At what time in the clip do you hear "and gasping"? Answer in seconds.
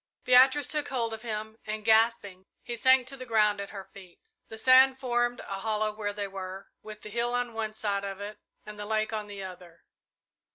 1.63-2.47